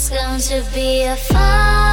[0.00, 1.89] It's going to be a fun.